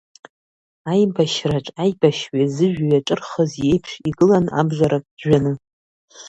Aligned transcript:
Аибашьраҿ 0.91 1.67
аибашьҩы 1.83 2.43
зыжәҩа 2.53 2.99
ҿырхыз 3.05 3.51
иеиԥш, 3.63 3.91
игылан 4.09 4.45
абжарак 4.59 5.03
ҿжәаны. 5.17 5.53